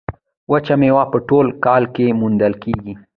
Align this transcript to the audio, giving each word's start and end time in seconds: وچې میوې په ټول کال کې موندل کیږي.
وچې 0.51 0.75
میوې 0.81 1.03
په 1.11 1.17
ټول 1.27 1.47
کال 1.65 1.83
کې 1.95 2.17
موندل 2.19 2.53
کیږي. 2.63 2.93